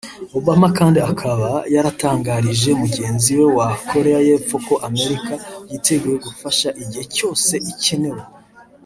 [0.39, 5.33] Obama kandi akaba yaratangarije mugenzi we wa Koreya y’Epfo ko Amerika
[5.71, 8.21] yiteguye gufasha igihe cyose ikenewe